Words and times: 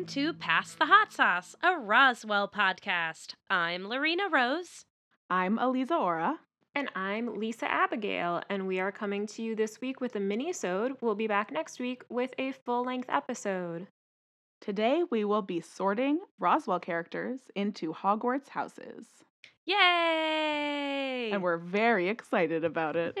Hello, 0.00 0.06
welcome 0.06 0.14
to 0.14 0.38
Pass 0.38 0.74
the 0.76 0.86
Hot 0.86 1.12
Sauce, 1.12 1.54
a 1.62 1.78
Roswell 1.78 2.48
podcast. 2.48 3.34
I'm 3.50 3.86
Lorena 3.86 4.30
Rose. 4.32 4.86
I'm 5.28 5.58
Eliza 5.58 5.94
Ora. 5.94 6.38
And 6.74 6.88
I'm 6.94 7.38
Lisa 7.38 7.70
Abigail, 7.70 8.42
and 8.48 8.66
we 8.66 8.80
are 8.80 8.92
coming 8.92 9.26
to 9.26 9.42
you 9.42 9.54
this 9.54 9.78
week 9.82 10.00
with 10.00 10.16
a 10.16 10.20
mini-sode. 10.20 10.94
We'll 11.02 11.16
be 11.16 11.26
back 11.26 11.52
next 11.52 11.78
week 11.78 12.02
with 12.08 12.32
a 12.38 12.52
full-length 12.52 13.10
episode. 13.10 13.88
Today 14.62 15.02
we 15.10 15.26
will 15.26 15.42
be 15.42 15.60
sorting 15.60 16.20
Roswell 16.38 16.80
characters 16.80 17.40
into 17.54 17.92
Hogwarts 17.92 18.48
houses. 18.48 19.06
Yay! 19.66 21.30
And 21.30 21.42
we're 21.42 21.58
very 21.58 22.08
excited 22.08 22.64
about 22.64 22.96
it. 22.96 23.18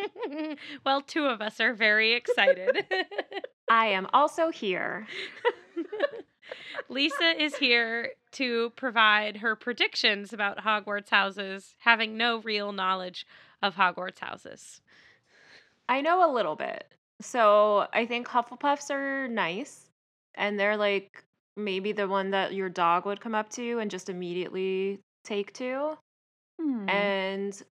well, 0.86 1.02
two 1.02 1.26
of 1.26 1.42
us 1.42 1.60
are 1.60 1.74
very 1.74 2.14
excited. 2.14 2.86
I 3.70 3.88
am 3.88 4.06
also 4.14 4.50
here. 4.50 5.06
Lisa 6.90 7.40
is 7.40 7.56
here 7.56 8.10
to 8.32 8.70
provide 8.70 9.36
her 9.38 9.54
predictions 9.54 10.32
about 10.32 10.58
Hogwarts 10.58 11.10
houses, 11.10 11.76
having 11.78 12.16
no 12.16 12.40
real 12.40 12.72
knowledge 12.72 13.24
of 13.62 13.76
Hogwarts 13.76 14.18
houses. 14.18 14.80
I 15.88 16.00
know 16.00 16.28
a 16.28 16.34
little 16.34 16.56
bit. 16.56 16.92
So 17.20 17.86
I 17.92 18.06
think 18.06 18.26
Hufflepuffs 18.26 18.90
are 18.90 19.28
nice, 19.28 19.88
and 20.34 20.58
they're 20.58 20.76
like 20.76 21.24
maybe 21.56 21.92
the 21.92 22.08
one 22.08 22.30
that 22.30 22.54
your 22.54 22.68
dog 22.68 23.06
would 23.06 23.20
come 23.20 23.36
up 23.36 23.50
to 23.50 23.78
and 23.78 23.90
just 23.90 24.08
immediately 24.08 24.98
take 25.24 25.52
to. 25.54 25.96
Hmm. 26.60 26.88
And 26.88 27.62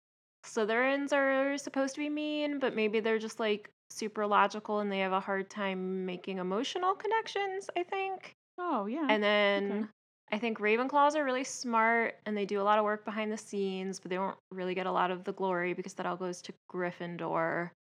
Slytherins 0.45 1.11
are 1.11 1.57
supposed 1.57 1.95
to 1.95 1.99
be 1.99 2.09
mean, 2.09 2.57
but 2.59 2.73
maybe 2.73 3.01
they're 3.01 3.19
just 3.19 3.39
like 3.39 3.69
super 3.89 4.25
logical 4.25 4.79
and 4.79 4.89
they 4.89 4.99
have 4.99 5.11
a 5.11 5.19
hard 5.19 5.49
time 5.49 6.05
making 6.05 6.37
emotional 6.37 6.93
connections, 6.93 7.69
I 7.75 7.83
think. 7.83 8.37
Oh, 8.59 8.85
yeah. 8.85 9.07
And 9.09 9.23
then 9.23 9.89
I 10.31 10.37
think 10.37 10.59
Ravenclaws 10.59 11.15
are 11.15 11.23
really 11.23 11.43
smart 11.43 12.15
and 12.25 12.37
they 12.37 12.45
do 12.45 12.61
a 12.61 12.63
lot 12.63 12.77
of 12.77 12.85
work 12.85 13.05
behind 13.05 13.31
the 13.31 13.37
scenes, 13.37 13.99
but 13.99 14.09
they 14.09 14.15
don't 14.15 14.37
really 14.51 14.75
get 14.75 14.85
a 14.85 14.91
lot 14.91 15.11
of 15.11 15.23
the 15.23 15.33
glory 15.33 15.73
because 15.73 15.93
that 15.93 16.05
all 16.05 16.17
goes 16.17 16.41
to 16.43 16.53
Gryffindor, 16.71 17.71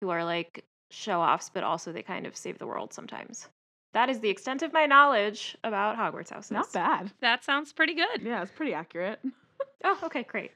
who 0.00 0.10
are 0.10 0.24
like 0.24 0.64
show 0.90 1.20
offs, 1.20 1.50
but 1.52 1.64
also 1.64 1.92
they 1.92 2.02
kind 2.02 2.26
of 2.26 2.36
save 2.36 2.58
the 2.58 2.66
world 2.66 2.92
sometimes. 2.92 3.48
That 3.94 4.10
is 4.10 4.20
the 4.20 4.28
extent 4.28 4.62
of 4.62 4.74
my 4.74 4.84
knowledge 4.84 5.56
about 5.64 5.96
Hogwarts 5.96 6.30
houses. 6.30 6.50
Not 6.50 6.72
bad. 6.72 7.12
That 7.20 7.44
sounds 7.44 7.72
pretty 7.72 7.94
good. 7.94 8.20
Yeah, 8.22 8.42
it's 8.42 8.52
pretty 8.52 8.74
accurate. 8.74 9.20
Oh, 9.84 9.98
okay, 10.04 10.22
great. 10.22 10.50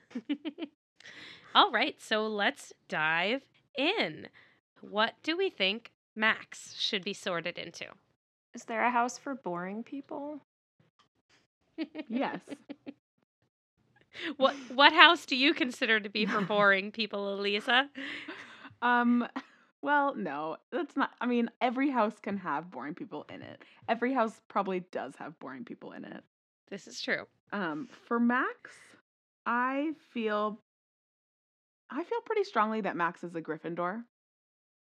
All 1.54 1.70
right, 1.70 2.00
so 2.00 2.26
let's 2.26 2.72
dive 2.88 3.42
in. 3.78 4.28
What 4.82 5.14
do 5.22 5.36
we 5.36 5.48
think 5.50 5.91
Max 6.14 6.74
should 6.78 7.02
be 7.02 7.14
sorted 7.14 7.58
into? 7.58 7.86
Is 8.54 8.64
there 8.64 8.84
a 8.84 8.90
house 8.90 9.18
for 9.18 9.34
boring 9.34 9.82
people? 9.82 10.40
Yes. 12.08 12.40
What 14.36 14.54
what 14.74 14.92
house 14.92 15.24
do 15.24 15.36
you 15.36 15.54
consider 15.54 16.00
to 16.00 16.08
be 16.08 16.26
for 16.26 16.40
boring 16.40 16.90
people, 16.90 17.34
Elisa? 17.34 17.88
Um, 18.82 19.28
well, 19.82 20.14
no, 20.14 20.56
that's 20.72 20.96
not. 20.96 21.10
I 21.20 21.26
mean, 21.26 21.50
every 21.60 21.90
house 21.90 22.18
can 22.18 22.38
have 22.38 22.70
boring 22.70 22.94
people 22.94 23.26
in 23.30 23.42
it. 23.42 23.62
Every 23.90 24.14
house 24.14 24.40
probably 24.48 24.80
does 24.90 25.14
have 25.16 25.38
boring 25.38 25.66
people 25.66 25.92
in 25.92 26.04
it. 26.06 26.24
This 26.70 26.86
is 26.86 26.98
true. 26.98 27.26
Um, 27.52 27.88
for 28.06 28.18
Max, 28.18 28.70
I 29.44 29.92
feel 30.12 30.58
I 31.91 32.04
feel 32.04 32.20
pretty 32.25 32.44
strongly 32.44 32.80
that 32.80 32.96
Max 32.96 33.22
is 33.22 33.34
a 33.34 33.42
Gryffindor. 33.42 34.02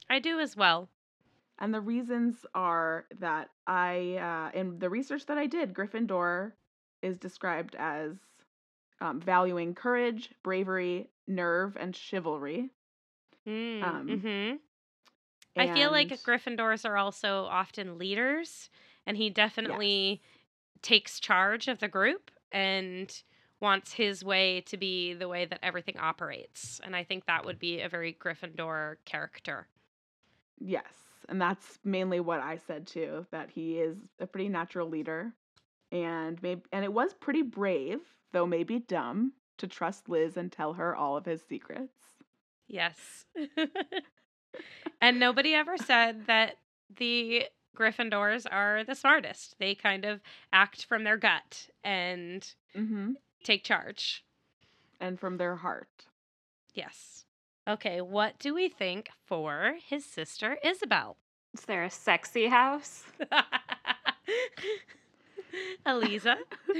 I 0.09 0.17
do 0.17 0.39
as 0.39 0.57
well. 0.57 0.89
And 1.59 1.73
the 1.73 1.81
reasons 1.81 2.45
are 2.53 3.05
that 3.19 3.49
I, 3.67 4.17
uh, 4.17 4.57
in 4.57 4.79
the 4.79 4.89
research 4.89 5.25
that 5.27 5.37
I 5.37 5.47
did, 5.47 5.73
Gryffindor 5.73 6.53
is 7.01 7.17
described 7.17 7.75
as 7.75 8.17
um, 9.01 9.19
valuing 9.19 9.75
courage, 9.75 10.33
bravery, 10.43 11.09
nerve, 11.27 11.75
and 11.77 11.95
chivalry. 11.95 12.71
Mm, 13.47 13.83
Um, 13.83 14.07
mhm. 14.07 14.59
I 15.57 15.67
feel 15.67 15.91
like 15.91 16.09
Gryffindors 16.23 16.85
are 16.85 16.97
also 16.97 17.45
often 17.45 17.97
leaders, 17.97 18.69
and 19.05 19.17
he 19.17 19.29
definitely 19.29 20.21
takes 20.81 21.19
charge 21.19 21.67
of 21.67 21.79
the 21.79 21.87
group 21.87 22.31
and 22.51 23.23
wants 23.59 23.93
his 23.93 24.23
way 24.23 24.61
to 24.61 24.77
be 24.77 25.13
the 25.13 25.27
way 25.27 25.45
that 25.45 25.59
everything 25.63 25.97
operates. 25.99 26.79
And 26.83 26.95
I 26.95 27.03
think 27.03 27.25
that 27.25 27.45
would 27.45 27.59
be 27.59 27.81
a 27.81 27.89
very 27.89 28.13
Gryffindor 28.13 28.97
character. 29.05 29.67
Yes, 30.59 31.12
and 31.29 31.41
that's 31.41 31.79
mainly 31.83 32.19
what 32.19 32.39
I 32.41 32.57
said 32.57 32.87
too. 32.87 33.25
That 33.31 33.49
he 33.49 33.79
is 33.79 33.97
a 34.19 34.27
pretty 34.27 34.49
natural 34.49 34.87
leader, 34.89 35.33
and 35.91 36.41
maybe 36.41 36.61
and 36.71 36.83
it 36.83 36.93
was 36.93 37.13
pretty 37.13 37.41
brave, 37.41 37.99
though 38.31 38.45
maybe 38.45 38.79
dumb, 38.79 39.33
to 39.57 39.67
trust 39.67 40.09
Liz 40.09 40.37
and 40.37 40.51
tell 40.51 40.73
her 40.73 40.95
all 40.95 41.17
of 41.17 41.25
his 41.25 41.41
secrets. 41.41 41.97
Yes. 42.67 43.25
and 45.01 45.19
nobody 45.19 45.53
ever 45.53 45.77
said 45.77 46.25
that 46.27 46.57
the 46.97 47.45
Gryffindors 47.77 48.45
are 48.49 48.83
the 48.83 48.95
smartest. 48.95 49.55
They 49.59 49.75
kind 49.75 50.05
of 50.05 50.21
act 50.51 50.85
from 50.85 51.03
their 51.03 51.17
gut 51.17 51.67
and 51.83 52.47
Mm-hmm. 52.75 53.11
take 53.43 53.63
charge. 53.63 54.23
And 54.99 55.19
from 55.19 55.37
their 55.37 55.55
heart. 55.57 56.05
Yes. 56.73 57.25
Okay, 57.67 58.01
what 58.01 58.37
do 58.39 58.53
we 58.53 58.67
think 58.67 59.09
for 59.25 59.75
his 59.87 60.05
sister 60.05 60.57
Isabel? 60.63 61.15
Is 61.53 61.61
there 61.65 61.83
a 61.83 61.89
sexy 61.89 62.47
house? 62.47 63.03
Eliza? 65.85 66.37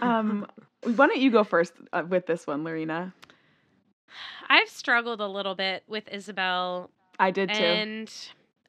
Um, 0.00 0.46
why 0.84 1.06
don't 1.06 1.20
you 1.20 1.30
go 1.30 1.44
first 1.44 1.74
uh, 1.92 2.02
with 2.08 2.26
this 2.26 2.46
one, 2.46 2.64
Lorena? 2.64 3.12
I've 4.48 4.70
struggled 4.70 5.20
a 5.20 5.28
little 5.28 5.54
bit 5.54 5.82
with 5.86 6.08
Isabel, 6.10 6.88
I 7.18 7.30
did 7.30 7.50
too. 7.50 7.62
and 7.62 8.10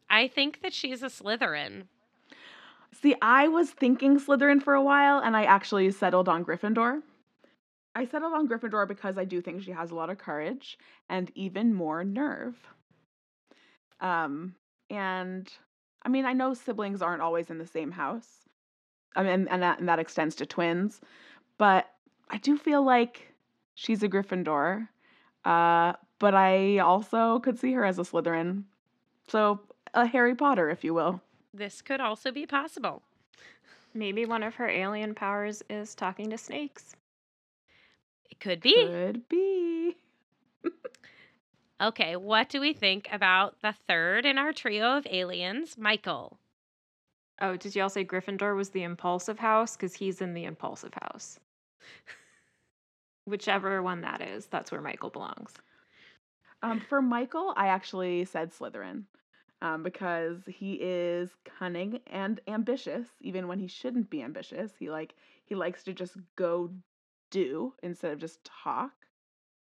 I 0.10 0.28
think 0.28 0.62
that 0.64 0.74
she's 0.74 1.02
a 1.02 1.06
Slytherin. 1.06 1.84
See, 3.02 3.16
I 3.22 3.48
was 3.48 3.70
thinking 3.70 4.20
Slytherin 4.20 4.62
for 4.62 4.74
a 4.74 4.84
while, 4.84 5.20
and 5.20 5.38
I 5.38 5.46
actually 5.46 5.90
settled 5.92 6.28
on 6.28 6.44
Gryffindor. 6.44 7.02
I 7.98 8.06
settled 8.06 8.34
on 8.34 8.48
Gryffindor 8.48 8.88
because 8.88 9.18
I 9.18 9.26
do 9.26 9.42
think 9.42 9.64
she 9.64 9.72
has 9.72 9.90
a 9.90 9.96
lot 9.96 10.12
of 10.12 10.20
courage 10.20 10.78
and 11.10 11.32
even 11.34 11.74
more 11.74 12.04
nerve. 12.04 12.56
Um, 14.00 14.54
and 14.92 15.52
I 16.04 16.10
mean, 16.10 16.24
I 16.24 16.34
know 16.34 16.54
siblings 16.54 17.02
aren't 17.02 17.24
always 17.24 17.50
in 17.50 17.58
the 17.58 17.66
same 17.66 17.90
house. 17.90 18.28
I 19.16 19.24
mean, 19.24 19.48
and 19.50 19.64
that 19.64 19.80
and 19.80 19.90
that 19.90 19.98
extends 19.98 20.36
to 20.36 20.46
twins, 20.46 21.02
but 21.58 21.90
I 22.30 22.38
do 22.38 22.56
feel 22.56 22.84
like 22.84 23.34
she's 23.74 24.04
a 24.04 24.08
Gryffindor. 24.08 24.90
Uh, 25.44 25.94
but 26.20 26.36
I 26.36 26.78
also 26.78 27.40
could 27.40 27.58
see 27.58 27.74
her 27.74 27.84
as 27.84 27.98
a 27.98 28.04
Slytherin. 28.04 28.66
So, 29.28 29.62
a 29.96 30.06
Harry 30.06 30.36
Potter, 30.36 30.70
if 30.70 30.84
you 30.84 30.94
will. 30.94 31.20
This 31.52 31.82
could 31.82 32.00
also 32.00 32.32
be 32.32 32.46
possible. 32.46 33.02
Maybe 33.96 34.24
one 34.24 34.44
of 34.44 34.54
her 34.56 34.70
alien 34.70 35.16
powers 35.16 35.64
is 35.68 35.96
talking 35.96 36.30
to 36.30 36.38
snakes. 36.38 36.96
It 38.30 38.40
could 38.40 38.62
be. 38.62 38.86
Could 38.86 39.30
be. 39.30 39.96
Okay, 41.80 42.16
what 42.16 42.50
do 42.50 42.60
we 42.60 42.74
think 42.74 43.08
about 43.12 43.62
the 43.62 43.74
third 43.88 44.26
in 44.26 44.40
our 44.40 44.52
trio 44.52 44.98
of 44.98 45.06
aliens, 45.12 45.78
Michael? 45.78 46.40
Oh, 47.40 47.56
did 47.56 47.76
y'all 47.76 47.90
say 47.90 48.04
Gryffindor 48.04 48.56
was 48.56 48.70
the 48.70 48.82
impulsive 48.82 49.38
house? 49.38 49.76
Because 49.76 49.94
he's 49.94 50.20
in 50.22 50.34
the 50.34 50.46
impulsive 50.46 50.94
house. 51.00 51.40
Whichever 53.26 53.84
one 53.84 54.02
that 54.02 54.22
is, 54.22 54.48
that's 54.48 54.72
where 54.72 54.82
Michael 54.82 55.12
belongs. 55.12 55.54
Um, 56.64 56.80
for 56.80 57.00
Michael, 57.00 57.54
I 57.56 57.68
actually 57.68 58.26
said 58.26 58.52
Slytherin 58.52 59.04
um, 59.62 59.84
because 59.84 60.40
he 60.48 60.74
is 60.82 61.30
cunning 61.60 62.00
and 62.08 62.40
ambitious, 62.48 63.06
even 63.22 63.48
when 63.48 63.60
he 63.60 63.68
shouldn't 63.68 64.10
be 64.10 64.24
ambitious. 64.24 64.72
He 64.80 64.90
like 64.90 65.14
he 65.46 65.54
likes 65.54 65.84
to 65.84 65.94
just 65.94 66.18
go 66.36 66.72
do 67.30 67.74
instead 67.84 68.12
of 68.12 68.20
just 68.20 68.44
talk, 68.44 68.94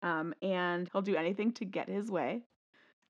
um, 0.02 0.34
and 0.42 0.88
he'll 0.92 1.02
do 1.02 1.16
anything 1.16 1.52
to 1.52 1.64
get 1.64 1.88
his 1.88 2.10
way, 2.10 2.42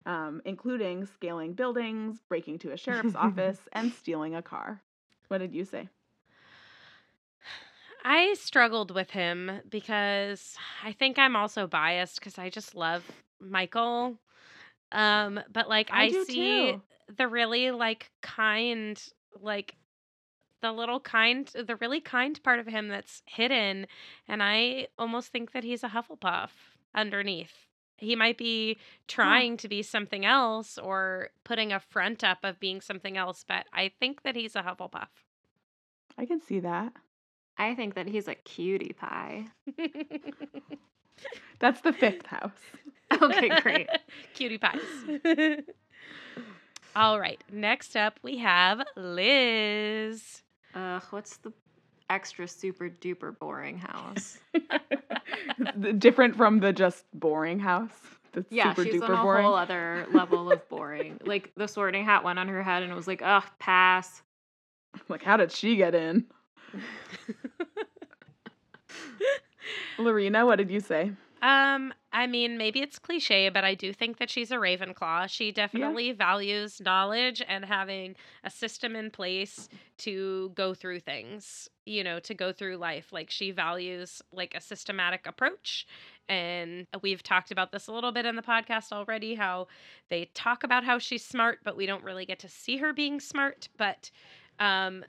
um, 0.04 0.40
including 0.44 1.06
scaling 1.06 1.52
buildings, 1.52 2.20
breaking 2.28 2.58
to 2.60 2.72
a 2.72 2.76
sheriff's 2.76 3.14
office, 3.16 3.60
and 3.72 3.92
stealing 3.92 4.34
a 4.34 4.42
car. 4.42 4.82
What 5.28 5.38
did 5.38 5.54
you 5.54 5.64
say? 5.64 5.88
I 8.04 8.34
struggled 8.34 8.92
with 8.92 9.10
him 9.10 9.50
because 9.68 10.56
I 10.84 10.92
think 10.92 11.18
I'm 11.18 11.34
also 11.34 11.66
biased 11.66 12.20
because 12.20 12.38
I 12.38 12.50
just 12.50 12.76
love 12.76 13.02
Michael. 13.40 14.16
Um, 14.92 15.40
but 15.52 15.68
like 15.68 15.90
I 15.92 16.04
I, 16.06 16.24
see 16.24 16.72
too. 16.72 16.82
the 17.16 17.26
really 17.26 17.72
like 17.72 18.10
kind, 18.22 19.02
like 19.40 19.74
the 20.66 20.72
little 20.72 20.98
kind, 20.98 21.46
the 21.54 21.76
really 21.76 22.00
kind 22.00 22.42
part 22.42 22.58
of 22.58 22.66
him 22.66 22.88
that's 22.88 23.22
hidden, 23.26 23.86
and 24.26 24.42
I 24.42 24.88
almost 24.98 25.28
think 25.28 25.52
that 25.52 25.62
he's 25.62 25.84
a 25.84 25.88
Hufflepuff 25.88 26.50
underneath. 26.92 27.68
He 27.98 28.16
might 28.16 28.36
be 28.36 28.78
trying 29.06 29.56
to 29.58 29.68
be 29.68 29.82
something 29.82 30.26
else 30.26 30.76
or 30.76 31.28
putting 31.44 31.72
a 31.72 31.78
front 31.78 32.24
up 32.24 32.38
of 32.42 32.58
being 32.58 32.80
something 32.80 33.16
else, 33.16 33.44
but 33.46 33.66
I 33.72 33.92
think 34.00 34.22
that 34.24 34.34
he's 34.34 34.56
a 34.56 34.62
Hufflepuff. 34.62 35.06
I 36.18 36.26
can 36.26 36.40
see 36.40 36.58
that. 36.58 36.92
I 37.56 37.76
think 37.76 37.94
that 37.94 38.08
he's 38.08 38.26
a 38.26 38.34
cutie 38.34 38.92
pie. 38.92 39.46
That's 41.60 41.80
the 41.80 41.92
fifth 41.92 42.26
house. 42.26 42.50
Okay, 43.22 43.48
great. 43.62 43.88
Cutie 44.34 44.58
pies. 44.58 44.80
All 46.96 47.20
right. 47.20 47.40
Next 47.52 47.96
up, 47.96 48.18
we 48.20 48.38
have 48.38 48.82
Liz. 48.96 50.42
Ugh, 50.76 51.02
what's 51.10 51.38
the 51.38 51.52
extra 52.10 52.46
super 52.46 52.90
duper 52.90 53.36
boring 53.38 53.78
house? 53.78 54.38
Different 55.98 56.36
from 56.36 56.60
the 56.60 56.72
just 56.72 57.04
boring 57.14 57.58
house. 57.58 57.90
That's 58.32 58.52
yeah, 58.52 58.74
super 58.74 58.84
she's 58.84 59.00
on 59.00 59.10
a 59.10 59.22
boring. 59.22 59.44
whole 59.44 59.54
other 59.54 60.06
level 60.12 60.52
of 60.52 60.68
boring. 60.68 61.18
like 61.24 61.50
the 61.56 61.66
sorting 61.66 62.04
hat 62.04 62.22
went 62.22 62.38
on 62.38 62.48
her 62.48 62.62
head 62.62 62.82
and 62.82 62.92
it 62.92 62.94
was 62.94 63.06
like, 63.06 63.22
ugh, 63.24 63.44
pass. 63.58 64.20
Like, 65.08 65.22
how 65.22 65.38
did 65.38 65.50
she 65.50 65.76
get 65.76 65.94
in? 65.94 66.26
Lorena, 69.98 70.44
what 70.44 70.56
did 70.56 70.70
you 70.70 70.80
say? 70.80 71.12
Um, 71.42 71.92
I 72.12 72.26
mean, 72.26 72.56
maybe 72.56 72.80
it's 72.80 72.98
cliche, 72.98 73.50
but 73.50 73.62
I 73.62 73.74
do 73.74 73.92
think 73.92 74.16
that 74.18 74.30
she's 74.30 74.50
a 74.50 74.56
Ravenclaw. 74.56 75.28
She 75.28 75.52
definitely 75.52 76.12
values 76.12 76.80
knowledge 76.80 77.42
and 77.46 77.64
having 77.64 78.16
a 78.42 78.50
system 78.50 78.96
in 78.96 79.10
place 79.10 79.68
to 79.98 80.50
go 80.54 80.72
through 80.72 81.00
things, 81.00 81.68
you 81.84 82.02
know, 82.02 82.18
to 82.20 82.32
go 82.32 82.52
through 82.52 82.78
life. 82.78 83.12
Like 83.12 83.30
she 83.30 83.50
values 83.50 84.22
like 84.32 84.54
a 84.54 84.62
systematic 84.62 85.26
approach. 85.26 85.86
And 86.28 86.86
we've 87.02 87.22
talked 87.22 87.50
about 87.50 87.70
this 87.70 87.86
a 87.86 87.92
little 87.92 88.12
bit 88.12 88.24
in 88.24 88.36
the 88.36 88.42
podcast 88.42 88.90
already 88.90 89.34
how 89.34 89.68
they 90.08 90.30
talk 90.32 90.64
about 90.64 90.84
how 90.84 90.98
she's 90.98 91.24
smart, 91.24 91.58
but 91.64 91.76
we 91.76 91.84
don't 91.84 92.02
really 92.02 92.24
get 92.24 92.38
to 92.40 92.48
see 92.48 92.78
her 92.78 92.92
being 92.94 93.20
smart, 93.20 93.68
but 93.76 94.10
um 94.58 95.04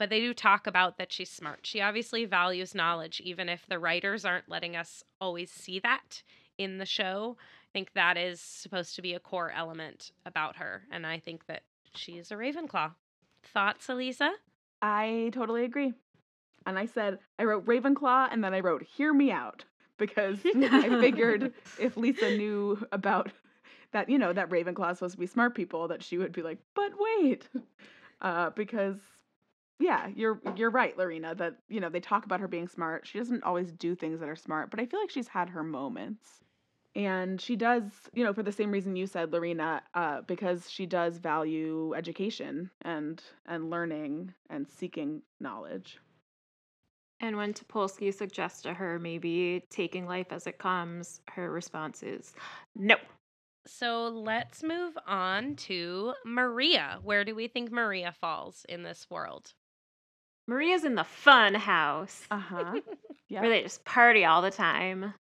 but 0.00 0.08
they 0.08 0.20
do 0.20 0.32
talk 0.32 0.66
about 0.66 0.96
that 0.96 1.12
she's 1.12 1.28
smart. 1.28 1.60
She 1.64 1.82
obviously 1.82 2.24
values 2.24 2.74
knowledge, 2.74 3.20
even 3.22 3.50
if 3.50 3.66
the 3.66 3.78
writers 3.78 4.24
aren't 4.24 4.48
letting 4.48 4.74
us 4.74 5.04
always 5.20 5.50
see 5.50 5.78
that 5.80 6.22
in 6.56 6.78
the 6.78 6.86
show. 6.86 7.36
I 7.38 7.68
think 7.74 7.92
that 7.92 8.16
is 8.16 8.40
supposed 8.40 8.96
to 8.96 9.02
be 9.02 9.12
a 9.12 9.20
core 9.20 9.52
element 9.54 10.12
about 10.24 10.56
her, 10.56 10.84
and 10.90 11.06
I 11.06 11.18
think 11.18 11.44
that 11.48 11.64
she's 11.94 12.30
a 12.30 12.34
Ravenclaw. 12.34 12.92
Thoughts, 13.52 13.90
Eliza? 13.90 14.32
I 14.80 15.32
totally 15.34 15.64
agree. 15.64 15.92
And 16.64 16.78
I 16.78 16.86
said, 16.86 17.18
I 17.38 17.44
wrote 17.44 17.66
Ravenclaw 17.66 18.28
and 18.32 18.42
then 18.42 18.54
I 18.54 18.60
wrote 18.60 18.82
Hear 18.82 19.12
Me 19.12 19.30
Out 19.30 19.66
because 19.98 20.38
I 20.46 20.88
figured 21.00 21.52
if 21.78 21.98
Lisa 21.98 22.38
knew 22.38 22.82
about 22.92 23.32
that, 23.92 24.08
you 24.08 24.16
know, 24.16 24.32
that 24.32 24.48
Ravenclaw 24.48 24.92
is 24.92 24.98
supposed 24.98 25.14
to 25.16 25.20
be 25.20 25.26
smart 25.26 25.54
people, 25.54 25.88
that 25.88 26.02
she 26.02 26.16
would 26.16 26.32
be 26.32 26.40
like, 26.40 26.58
but 26.74 26.92
wait. 26.98 27.48
Uh, 28.22 28.50
because 28.50 28.96
yeah, 29.80 30.08
you're 30.14 30.40
you're 30.56 30.70
right, 30.70 30.96
Lorena, 30.96 31.34
that 31.36 31.56
you 31.68 31.80
know, 31.80 31.88
they 31.88 32.00
talk 32.00 32.26
about 32.26 32.40
her 32.40 32.48
being 32.48 32.68
smart. 32.68 33.06
She 33.06 33.18
doesn't 33.18 33.44
always 33.44 33.72
do 33.72 33.94
things 33.96 34.20
that 34.20 34.28
are 34.28 34.36
smart, 34.36 34.70
but 34.70 34.80
I 34.80 34.86
feel 34.86 35.00
like 35.00 35.10
she's 35.10 35.28
had 35.28 35.48
her 35.50 35.64
moments. 35.64 36.44
And 36.96 37.40
she 37.40 37.56
does, 37.56 37.82
you 38.14 38.24
know, 38.24 38.32
for 38.34 38.42
the 38.42 38.52
same 38.52 38.72
reason 38.72 38.96
you 38.96 39.06
said, 39.06 39.32
Lorena, 39.32 39.82
uh, 39.94 40.22
because 40.22 40.70
she 40.70 40.86
does 40.86 41.18
value 41.18 41.94
education 41.94 42.70
and 42.82 43.22
and 43.46 43.70
learning 43.70 44.34
and 44.50 44.68
seeking 44.68 45.22
knowledge. 45.40 45.98
And 47.20 47.36
when 47.36 47.52
Topolsky 47.54 48.12
suggests 48.12 48.62
to 48.62 48.74
her 48.74 48.98
maybe 48.98 49.66
taking 49.70 50.06
life 50.06 50.32
as 50.32 50.46
it 50.46 50.58
comes, 50.58 51.20
her 51.30 51.50
response 51.50 52.02
is 52.02 52.34
no. 52.74 52.96
So 53.66 54.08
let's 54.08 54.62
move 54.62 54.96
on 55.06 55.56
to 55.56 56.14
Maria. 56.24 56.98
Where 57.02 57.24
do 57.24 57.34
we 57.34 57.46
think 57.48 57.70
Maria 57.70 58.12
falls 58.12 58.64
in 58.68 58.82
this 58.82 59.08
world? 59.10 59.52
Maria's 60.50 60.84
in 60.84 60.96
the 60.96 61.04
fun 61.04 61.54
house 61.54 62.26
Uh 62.30 62.38
huh. 62.38 62.80
Yeah. 63.28 63.40
where 63.40 63.50
they 63.50 63.62
just 63.62 63.84
party 63.84 64.24
all 64.24 64.42
the 64.42 64.50
time 64.50 65.14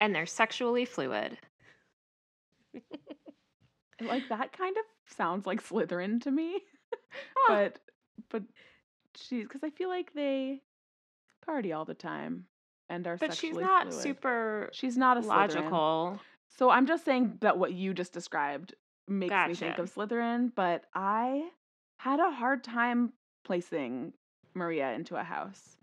and 0.00 0.12
they're 0.14 0.26
sexually 0.26 0.84
fluid. 0.84 1.38
Like 4.00 4.28
that 4.28 4.52
kind 4.52 4.76
of 4.76 4.84
sounds 5.16 5.46
like 5.46 5.62
Slytherin 5.62 6.20
to 6.22 6.30
me. 6.30 6.60
But 7.48 7.78
but 8.28 8.42
she's 9.14 9.44
because 9.44 9.62
I 9.64 9.70
feel 9.70 9.88
like 9.88 10.12
they 10.12 10.60
party 11.46 11.72
all 11.72 11.84
the 11.86 11.94
time 11.94 12.44
and 12.90 13.06
are 13.06 13.16
But 13.16 13.34
she's 13.34 13.56
not 13.56 13.88
fluid. 13.88 14.02
super 14.02 14.68
She's 14.72 14.98
not 14.98 15.16
a 15.16 15.20
Slytherin. 15.20 15.26
logical. 15.28 16.20
So 16.58 16.68
I'm 16.70 16.86
just 16.86 17.04
saying 17.06 17.38
that 17.40 17.56
what 17.58 17.72
you 17.72 17.94
just 17.94 18.12
described 18.12 18.74
makes 19.08 19.32
me 19.48 19.54
think 19.54 19.78
of 19.78 19.92
Slytherin, 19.94 20.52
but 20.54 20.84
I 20.94 21.48
had 21.98 22.20
a 22.20 22.30
hard 22.30 22.62
time 22.64 23.12
placing 23.44 24.12
Maria 24.56 24.92
into 24.92 25.14
a 25.16 25.22
house 25.22 25.76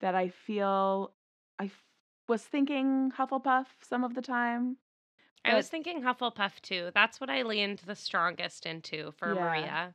that 0.00 0.14
I 0.14 0.28
feel 0.28 1.12
I 1.58 1.64
f- 1.64 1.84
was 2.28 2.42
thinking 2.42 3.12
Hufflepuff 3.18 3.66
some 3.82 4.04
of 4.04 4.14
the 4.14 4.22
time. 4.22 4.76
I 5.44 5.54
was 5.54 5.68
thinking 5.68 6.02
Hufflepuff 6.02 6.60
too. 6.62 6.90
That's 6.94 7.20
what 7.20 7.28
I 7.30 7.42
leaned 7.42 7.80
the 7.86 7.94
strongest 7.96 8.64
into 8.66 9.12
for 9.12 9.34
Yeah. 9.34 9.44
Maria. 9.44 9.94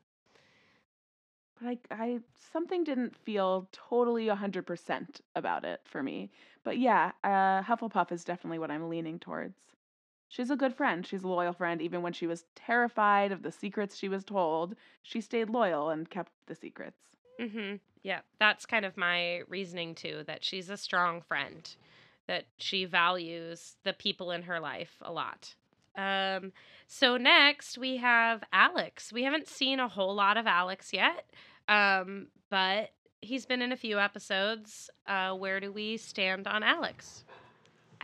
but 1.59 1.67
I, 1.69 1.77
I 1.91 2.19
something 2.51 2.83
didn't 2.83 3.15
feel 3.15 3.69
totally 3.71 4.27
100% 4.27 5.21
about 5.35 5.63
it 5.65 5.81
for 5.85 6.03
me. 6.03 6.29
But 6.63 6.77
yeah, 6.77 7.11
uh, 7.23 7.61
Hufflepuff 7.63 8.11
is 8.11 8.23
definitely 8.25 8.59
what 8.59 8.71
I'm 8.71 8.89
leaning 8.89 9.19
towards. 9.19 9.57
She's 10.27 10.49
a 10.49 10.55
good 10.57 10.73
friend. 10.75 11.05
She's 11.05 11.23
a 11.23 11.27
loyal 11.27 11.53
friend. 11.53 11.81
Even 11.81 12.01
when 12.01 12.11
she 12.11 12.27
was 12.27 12.45
terrified 12.55 13.31
of 13.31 13.43
the 13.43 13.51
secrets 13.51 13.95
she 13.95 14.09
was 14.09 14.23
told, 14.25 14.75
she 15.03 15.21
stayed 15.21 15.49
loyal 15.49 15.89
and 15.89 16.09
kept 16.09 16.31
the 16.47 16.55
secrets. 16.55 16.99
Mm-hmm. 17.39 17.75
Yeah, 18.03 18.19
that's 18.39 18.65
kind 18.65 18.85
of 18.85 18.97
my 18.97 19.41
reasoning 19.47 19.95
too. 19.95 20.23
That 20.27 20.43
she's 20.43 20.69
a 20.69 20.77
strong 20.77 21.21
friend, 21.21 21.67
that 22.27 22.45
she 22.57 22.85
values 22.85 23.75
the 23.83 23.93
people 23.93 24.31
in 24.31 24.43
her 24.43 24.59
life 24.59 24.93
a 25.01 25.11
lot. 25.11 25.55
Um, 25.97 26.51
so 26.87 27.17
next 27.17 27.77
we 27.77 27.97
have 27.97 28.43
Alex. 28.53 29.11
We 29.11 29.23
haven't 29.23 29.47
seen 29.47 29.79
a 29.79 29.87
whole 29.87 30.13
lot 30.13 30.37
of 30.37 30.45
Alex 30.45 30.91
yet, 30.93 31.25
um, 31.67 32.27
but 32.49 32.91
he's 33.21 33.45
been 33.45 33.61
in 33.61 33.71
a 33.71 33.77
few 33.77 33.99
episodes. 33.99 34.89
Uh, 35.07 35.33
where 35.33 35.59
do 35.59 35.71
we 35.71 35.97
stand 35.97 36.47
on 36.47 36.63
Alex? 36.63 37.24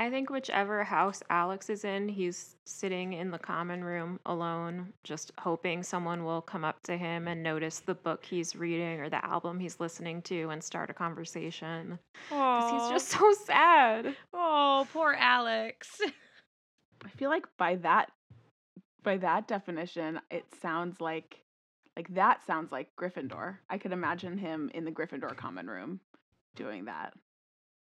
I 0.01 0.09
think 0.09 0.31
whichever 0.31 0.83
house 0.83 1.21
Alex 1.29 1.69
is 1.69 1.85
in, 1.85 2.09
he's 2.09 2.55
sitting 2.65 3.13
in 3.13 3.29
the 3.29 3.37
common 3.37 3.83
room 3.83 4.19
alone, 4.25 4.93
just 5.03 5.31
hoping 5.37 5.83
someone 5.83 6.25
will 6.25 6.41
come 6.41 6.65
up 6.65 6.81
to 6.85 6.97
him 6.97 7.27
and 7.27 7.43
notice 7.43 7.81
the 7.81 7.93
book 7.93 8.25
he's 8.25 8.55
reading 8.55 8.99
or 8.99 9.11
the 9.11 9.23
album 9.23 9.59
he's 9.59 9.79
listening 9.79 10.23
to 10.23 10.49
and 10.49 10.63
start 10.63 10.89
a 10.89 10.93
conversation. 10.95 11.99
Because 12.29 12.71
he's 12.71 12.89
just 12.89 13.09
so 13.09 13.31
sad. 13.45 14.15
oh, 14.33 14.87
poor 14.91 15.15
Alex. 15.19 16.01
I 17.05 17.09
feel 17.09 17.29
like 17.29 17.45
by 17.59 17.75
that 17.75 18.11
by 19.03 19.17
that 19.17 19.47
definition, 19.47 20.19
it 20.31 20.45
sounds 20.63 20.99
like 20.99 21.43
like 21.95 22.11
that 22.15 22.43
sounds 22.47 22.71
like 22.71 22.87
Gryffindor. 22.99 23.57
I 23.69 23.77
could 23.77 23.91
imagine 23.91 24.39
him 24.39 24.71
in 24.73 24.83
the 24.83 24.91
Gryffindor 24.91 25.37
common 25.37 25.67
room 25.67 25.99
doing 26.55 26.85
that. 26.85 27.13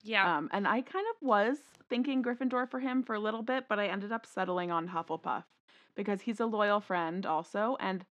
Yeah, 0.03 0.37
Um, 0.37 0.49
and 0.51 0.67
I 0.67 0.81
kind 0.81 1.05
of 1.13 1.21
was 1.21 1.57
thinking 1.89 2.23
Gryffindor 2.23 2.69
for 2.69 2.79
him 2.79 3.03
for 3.03 3.15
a 3.15 3.19
little 3.19 3.41
bit, 3.43 3.65
but 3.67 3.79
I 3.79 3.87
ended 3.87 4.11
up 4.11 4.25
settling 4.25 4.71
on 4.71 4.87
Hufflepuff 4.89 5.43
because 5.95 6.21
he's 6.21 6.39
a 6.39 6.45
loyal 6.45 6.79
friend 6.79 7.25
also, 7.25 7.77
and 7.79 8.05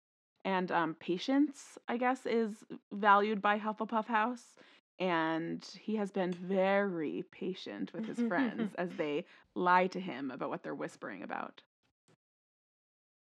and 0.46 0.72
um, 0.72 0.96
patience, 0.96 1.78
I 1.88 1.98
guess, 1.98 2.26
is 2.26 2.64
valued 2.92 3.42
by 3.42 3.60
Hufflepuff 3.60 4.06
House, 4.06 4.56
and 5.00 5.66
he 5.80 5.96
has 5.96 6.12
been 6.12 6.32
very 6.32 7.26
patient 7.32 7.92
with 7.94 8.06
his 8.06 8.20
friends 8.28 8.74
as 8.78 8.90
they 8.98 9.26
lie 9.56 9.88
to 9.88 10.00
him 10.00 10.32
about 10.32 10.50
what 10.50 10.64
they're 10.64 10.76
whispering 10.76 11.24
about. 11.24 11.62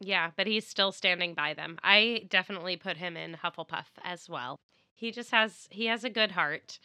Yeah, 0.01 0.31
but 0.37 0.47
he's 0.47 0.67
still 0.67 0.93
standing 0.93 1.35
by 1.35 1.55
them. 1.55 1.79
I 1.83 2.27
definitely 2.29 2.77
put 2.77 2.97
him 2.97 3.17
in 3.17 3.39
Hufflepuff 3.43 3.87
as 4.03 4.29
well. 4.29 4.57
He 4.95 5.11
just 5.11 5.31
has 5.31 5.67
he 5.71 5.87
has 5.87 6.05
a 6.05 6.11
good 6.11 6.33
heart. 6.33 6.79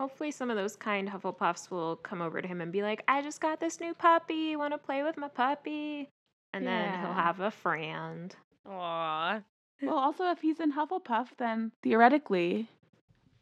Hopefully, 0.00 0.30
some 0.30 0.50
of 0.50 0.56
those 0.56 0.74
kind 0.74 1.08
Hufflepuffs 1.08 1.70
will 1.70 1.96
come 1.96 2.20
over 2.20 2.42
to 2.42 2.48
him 2.48 2.60
and 2.60 2.72
be 2.72 2.82
like, 2.82 3.04
I 3.06 3.22
just 3.22 3.40
got 3.40 3.60
this 3.60 3.80
new 3.80 3.94
puppy. 3.94 4.56
Want 4.56 4.74
to 4.74 4.78
play 4.78 5.02
with 5.02 5.16
my 5.16 5.28
puppy? 5.28 6.10
And 6.52 6.66
then 6.66 7.00
he'll 7.00 7.12
have 7.12 7.40
a 7.40 7.50
friend. 7.50 8.34
Aw. 8.66 9.40
Well, 9.82 9.96
also, 9.96 10.30
if 10.30 10.40
he's 10.40 10.60
in 10.60 10.72
Hufflepuff, 10.72 11.28
then 11.38 11.72
theoretically, 11.82 12.68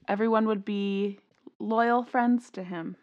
everyone 0.08 0.46
would 0.46 0.64
be 0.64 1.18
loyal 1.58 2.02
friends 2.02 2.50
to 2.50 2.64
him. 2.64 2.96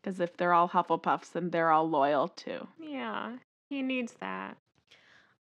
Because 0.00 0.20
if 0.20 0.36
they're 0.36 0.52
all 0.54 0.68
Hufflepuffs, 0.68 1.32
then 1.32 1.50
they're 1.50 1.70
all 1.70 1.88
loyal 1.88 2.28
too. 2.28 2.66
Yeah, 2.80 3.36
he 3.68 3.82
needs 3.82 4.14
that. 4.20 4.56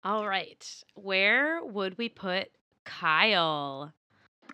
All 0.03 0.27
right. 0.27 0.65
Where 0.95 1.63
would 1.63 1.97
we 1.97 2.09
put 2.09 2.49
Kyle? 2.85 3.93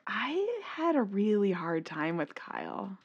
I 0.07 0.61
had 0.63 0.95
a 0.95 1.03
really 1.03 1.51
hard 1.51 1.85
time 1.85 2.17
with 2.17 2.33
Kyle. 2.33 2.97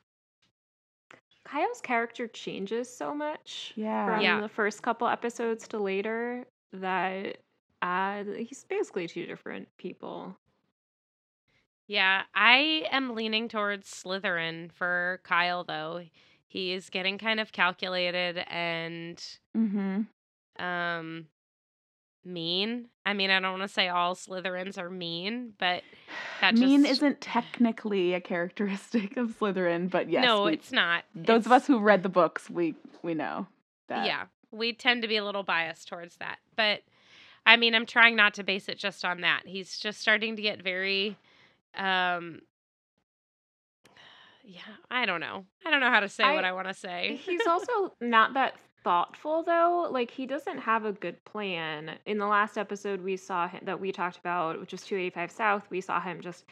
Kyle's 1.44 1.80
character 1.80 2.26
changes 2.26 2.94
so 2.94 3.14
much 3.14 3.75
Yeah. 3.75 4.04
from 4.04 4.23
Yeah. 4.23 4.40
the 4.40 4.49
first 4.49 4.82
couple 4.82 5.06
episodes 5.09 5.66
to 5.68 5.78
later 5.78 6.47
that 6.73 7.38
uh, 7.82 8.25
he's 8.25 8.64
basically 8.64 9.09
two 9.09 9.26
different 9.26 9.68
people. 9.76 10.37
Yeah, 11.87 12.23
I 12.35 12.87
am 12.90 13.14
leaning 13.14 13.49
towards 13.49 13.88
Slytherin 13.90 14.73
for 14.73 15.21
Kyle 15.25 15.64
though. 15.64 16.04
He 16.47 16.73
is 16.73 16.90
getting 16.90 17.18
kind 17.18 17.40
of 17.40 17.52
calculated 17.52 18.38
and 18.49 19.23
Mm-hmm. 19.56 20.02
um 20.59 21.26
mean. 22.24 22.86
I 23.04 23.12
mean, 23.14 23.30
I 23.30 23.40
don't 23.40 23.52
want 23.58 23.62
to 23.62 23.68
say 23.68 23.88
all 23.88 24.14
Slytherins 24.14 24.78
are 24.78 24.88
mean, 24.90 25.54
but 25.58 25.82
that 26.40 26.54
Mean 26.54 26.82
just 26.82 26.92
isn't 26.92 27.20
technically 27.20 28.14
a 28.14 28.20
characteristic 28.20 29.16
of 29.16 29.38
Slytherin, 29.38 29.90
but 29.90 30.08
yes, 30.08 30.24
no, 30.24 30.44
we- 30.44 30.52
it's 30.54 30.70
not. 30.72 31.04
those 31.14 31.46
of 31.46 31.52
us 31.52 31.66
who 31.66 31.78
read 31.80 32.02
the 32.02 32.08
books, 32.08 32.48
we 32.50 32.74
we 33.02 33.14
know 33.14 33.46
that. 33.88 34.06
yeah, 34.06 34.24
we 34.50 34.72
tend 34.72 35.02
to 35.02 35.08
be 35.08 35.16
a 35.16 35.24
little 35.24 35.42
biased 35.42 35.88
towards 35.88 36.16
that. 36.18 36.38
But 36.56 36.82
I 37.44 37.56
mean, 37.56 37.74
I'm 37.74 37.86
trying 37.86 38.14
not 38.14 38.34
to 38.34 38.44
base 38.44 38.68
it 38.68 38.78
just 38.78 39.04
on 39.04 39.22
that. 39.22 39.42
He's 39.46 39.76
just 39.78 40.00
starting 40.00 40.36
to 40.36 40.42
get 40.42 40.62
very 40.62 41.16
um 41.76 42.40
yeah, 44.44 44.60
I 44.90 45.06
don't 45.06 45.20
know. 45.20 45.44
I 45.66 45.70
don't 45.70 45.80
know 45.80 45.90
how 45.90 46.00
to 46.00 46.08
say 46.08 46.24
what 46.34 46.44
I- 46.44 46.48
I 46.50 46.52
want 46.52 46.68
to 46.68 46.74
say. 46.74 47.20
He's 47.24 47.44
also 47.46 47.94
not 48.00 48.34
that 48.34 48.54
thoughtful 48.84 49.42
though. 49.42 49.88
Like 49.90 50.10
he 50.10 50.26
doesn't 50.26 50.58
have 50.58 50.84
a 50.84 50.92
good 50.92 51.22
plan. 51.24 51.92
In 52.06 52.18
the 52.18 52.26
last 52.26 52.56
episode 52.58 53.00
we 53.02 53.16
saw 53.16 53.48
him 53.48 53.60
that 53.64 53.80
we 53.80 53.92
talked 53.92 54.18
about, 54.18 54.58
which 54.60 54.72
was 54.72 54.82
285 54.82 55.30
South, 55.30 55.62
we 55.70 55.80
saw 55.80 56.00
him 56.00 56.20
just 56.20 56.44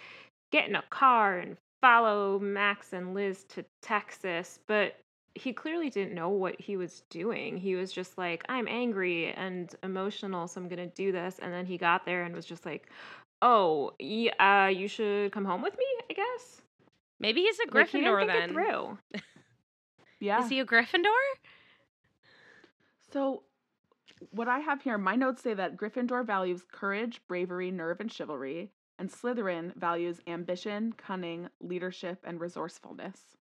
get 0.53 0.69
in 0.69 0.77
a 0.77 0.83
car 0.91 1.39
and 1.39 1.57
follow 1.81 2.39
Max 2.39 2.93
and 2.93 3.15
Liz 3.15 3.45
to 3.45 3.65
Texas, 3.83 4.59
but 4.67 4.97
he 5.35 5.53
clearly 5.53 5.89
didn't 5.91 6.15
know 6.15 6.29
what 6.29 6.61
he 6.61 6.77
was 6.77 7.03
doing. 7.09 7.57
He 7.57 7.77
was 7.77 7.93
just 7.93 8.19
like, 8.19 8.45
I'm 8.49 8.67
angry 8.69 9.33
and 9.33 9.73
emotional, 9.85 10.49
so 10.49 10.61
I'm 10.61 10.69
going 10.69 10.89
to 10.91 10.95
do 10.95 11.13
this. 11.13 11.39
And 11.41 11.53
then 11.53 11.65
he 11.67 11.79
got 11.79 12.05
there 12.05 12.25
and 12.25 12.35
was 12.35 12.47
just 12.47 12.67
like, 12.67 12.89
Oh, 13.43 13.93
yeah, 13.99 14.33
uh, 14.39 14.69
you 14.69 14.87
should 14.89 15.33
come 15.33 15.47
home 15.47 15.63
with 15.63 15.79
me, 15.79 15.87
I 16.11 16.13
guess. 16.13 16.61
Maybe 17.21 17.41
he's 17.43 17.59
a 17.61 17.75
Like, 17.75 17.89
he 17.89 18.01
Gryffindor 18.01 18.19
think 18.19 18.31
it 18.31 18.39
then. 18.39 18.49
through. 18.53 18.99
Yeah. 20.21 20.45
Is 20.45 20.51
he 20.51 20.61
a 20.61 20.67
Gryffindor? 20.67 21.07
So, 23.13 23.43
what 24.31 24.49
I 24.49 24.59
have 24.61 24.83
here, 24.83 24.99
my 24.99 25.17
notes 25.17 25.43
say 25.43 25.55
that 25.55 25.77
Gryffindor 25.77 26.25
values 26.27 26.65
courage, 26.71 27.21
bravery, 27.29 27.71
nerve, 27.71 28.01
and 28.01 28.13
chivalry, 28.13 28.71
and 28.99 29.11
Slytherin 29.11 29.75
values 29.77 30.21
ambition, 30.27 30.93
cunning, 30.93 31.49
leadership, 31.61 32.19
and 32.25 32.41
resourcefulness. 32.41 33.37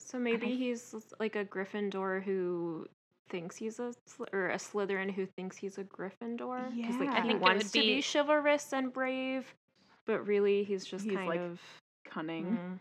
So 0.00 0.18
maybe 0.18 0.46
I- 0.48 0.56
he's 0.56 0.94
like 1.20 1.36
a 1.36 1.44
Gryffindor 1.44 2.22
who 2.22 2.86
thinks 3.28 3.56
he's 3.56 3.78
a 3.80 3.92
or 4.32 4.50
a 4.50 4.56
Slytherin 4.56 5.10
who 5.12 5.26
thinks 5.26 5.56
he's 5.56 5.78
a 5.78 5.84
Gryffindor 5.84 6.74
because 6.76 6.94
Yeah. 6.94 7.00
like 7.00 7.08
I 7.10 7.20
he 7.22 7.28
think 7.28 7.34
it 7.34 7.40
wants 7.40 7.64
would 7.64 7.72
to 7.72 7.80
be 7.80 7.96
be- 7.96 8.02
chivalrous 8.02 8.72
and 8.72 8.92
brave, 8.92 9.54
but 10.04 10.24
really 10.26 10.62
he's 10.64 10.84
just 10.84 11.04
He's, 11.04 11.14
kind 11.14 11.28
like, 11.28 11.40
of. 11.40 11.60
Cunning, 12.04 12.46
mm. 12.56 12.78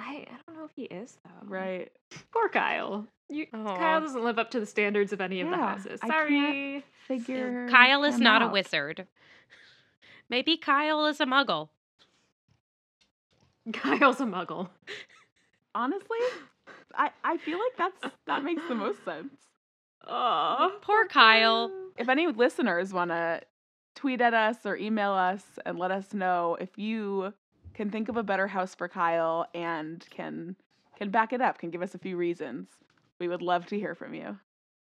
I 0.00 0.26
I 0.30 0.36
don't 0.46 0.56
know 0.58 0.64
if 0.64 0.70
he 0.74 0.84
is 0.84 1.18
though. 1.24 1.46
right? 1.46 1.92
Poor 2.32 2.48
Kyle. 2.48 3.06
You, 3.28 3.46
Aw. 3.52 3.76
Kyle 3.76 4.00
doesn't 4.00 4.24
live 4.24 4.38
up 4.40 4.50
to 4.52 4.60
the 4.60 4.66
standards 4.66 5.12
of 5.12 5.20
any 5.20 5.40
of 5.40 5.50
the 5.50 5.56
Yeah, 5.56 5.68
houses. 5.68 6.00
I 6.02 6.08
can't- 6.08 6.12
Sorry. 6.28 6.84
Figure. 7.06 7.68
Kyle 7.70 8.02
is 8.04 8.16
him 8.16 8.22
not 8.22 8.42
a 8.42 8.48
wizard. 8.48 9.06
Maybe 10.28 10.56
Kyle 10.56 11.06
is 11.06 11.20
a 11.20 11.26
muggle. 11.26 11.68
Kyle's 13.72 14.20
a 14.20 14.24
muggle. 14.24 14.68
Honestly, 15.74 16.18
I 16.94 17.10
I 17.22 17.36
feel 17.36 17.58
like 17.58 17.76
that's 17.76 18.14
that 18.26 18.42
makes 18.42 18.62
the 18.68 18.74
most 18.74 19.04
sense. 19.04 19.34
Oh, 20.06 20.78
Poor 20.82 21.06
Kyle. 21.06 21.70
If 21.96 22.08
any 22.08 22.26
listeners 22.26 22.92
want 22.92 23.10
to 23.10 23.42
tweet 23.94 24.20
at 24.20 24.32
us 24.34 24.56
or 24.64 24.76
email 24.76 25.12
us 25.12 25.44
and 25.66 25.78
let 25.78 25.90
us 25.90 26.14
know 26.14 26.56
if 26.60 26.78
you 26.78 27.34
can 27.80 27.90
think 27.90 28.10
of 28.10 28.18
a 28.18 28.22
better 28.22 28.46
house 28.46 28.74
for 28.74 28.88
Kyle 28.88 29.46
and 29.54 30.04
can 30.10 30.54
can 30.98 31.08
back 31.08 31.32
it 31.32 31.40
up, 31.40 31.56
can 31.56 31.70
give 31.70 31.80
us 31.80 31.94
a 31.94 31.98
few 31.98 32.14
reasons, 32.14 32.68
we 33.18 33.26
would 33.26 33.40
love 33.40 33.64
to 33.68 33.78
hear 33.78 33.94
from 33.94 34.12
you. 34.12 34.38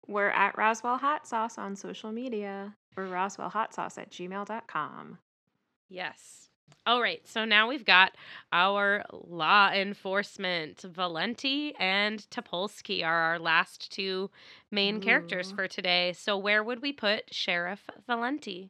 We're 0.06 0.30
at 0.30 0.56
Roswell 0.56 1.00
Hot 1.00 1.27
Sauce 1.27 1.58
on 1.58 1.75
social 1.75 2.12
media 2.12 2.75
or 2.96 3.06
roswellhotsauce 3.06 3.98
at 3.98 4.12
gmail.com. 4.12 5.18
Yes. 5.89 6.51
All 6.86 7.01
right. 7.01 7.27
So 7.27 7.44
now 7.44 7.68
we've 7.68 7.86
got 7.86 8.12
our 8.54 9.04
law 9.12 9.72
enforcement. 9.72 10.82
Valenti 10.82 11.74
and 11.80 12.20
Topolsky 12.30 13.04
are 13.04 13.32
our 13.32 13.39
last 13.39 13.92
two 13.92 14.30
main 14.70 15.01
characters 15.01 15.51
for 15.51 15.68
today. 15.68 16.13
So 16.13 16.38
where 16.38 16.63
would 16.63 16.84
we 16.84 16.94
put 16.94 17.34
Sheriff 17.34 17.89
Valenti 18.06 18.70